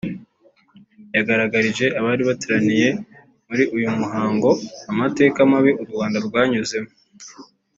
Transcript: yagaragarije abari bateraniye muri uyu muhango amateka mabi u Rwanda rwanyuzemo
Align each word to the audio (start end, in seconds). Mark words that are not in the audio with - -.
yagaragarije 1.15 1.85
abari 1.99 2.23
bateraniye 2.29 2.87
muri 3.47 3.63
uyu 3.75 3.89
muhango 3.99 4.49
amateka 4.91 5.37
mabi 5.51 5.71
u 5.81 5.83
Rwanda 5.89 6.17
rwanyuzemo 6.27 6.91